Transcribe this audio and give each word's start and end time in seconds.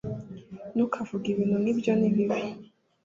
ntukavuge 0.73 1.27
ibintu 1.31 1.57
nkibyo 1.63 1.93
nibibi 1.99 2.39